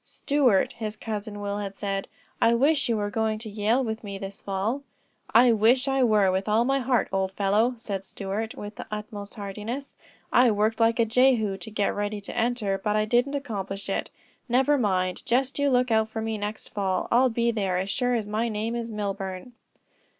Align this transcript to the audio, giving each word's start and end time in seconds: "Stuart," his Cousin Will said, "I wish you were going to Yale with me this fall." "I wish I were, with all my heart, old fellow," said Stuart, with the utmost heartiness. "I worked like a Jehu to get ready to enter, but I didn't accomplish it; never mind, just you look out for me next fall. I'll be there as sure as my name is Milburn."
"Stuart," 0.03 0.73
his 0.73 0.95
Cousin 0.95 1.39
Will 1.41 1.61
said, 1.73 2.07
"I 2.41 2.55
wish 2.55 2.89
you 2.89 2.97
were 2.97 3.11
going 3.11 3.37
to 3.37 3.51
Yale 3.51 3.83
with 3.83 4.03
me 4.03 4.17
this 4.17 4.41
fall." 4.41 4.81
"I 5.31 5.51
wish 5.53 5.87
I 5.87 6.01
were, 6.03 6.31
with 6.31 6.49
all 6.49 6.65
my 6.65 6.79
heart, 6.79 7.07
old 7.11 7.31
fellow," 7.33 7.75
said 7.77 8.03
Stuart, 8.03 8.55
with 8.55 8.77
the 8.77 8.87
utmost 8.89 9.35
heartiness. 9.35 9.95
"I 10.33 10.49
worked 10.49 10.79
like 10.79 10.97
a 10.97 11.05
Jehu 11.05 11.55
to 11.55 11.69
get 11.69 11.93
ready 11.95 12.19
to 12.19 12.35
enter, 12.35 12.79
but 12.83 12.95
I 12.95 13.05
didn't 13.05 13.35
accomplish 13.35 13.89
it; 13.89 14.09
never 14.49 14.75
mind, 14.75 15.21
just 15.23 15.59
you 15.59 15.69
look 15.69 15.91
out 15.91 16.09
for 16.09 16.19
me 16.19 16.35
next 16.39 16.69
fall. 16.69 17.07
I'll 17.11 17.29
be 17.29 17.51
there 17.51 17.77
as 17.77 17.91
sure 17.91 18.15
as 18.15 18.25
my 18.25 18.49
name 18.49 18.75
is 18.75 18.91
Milburn." 18.91 19.53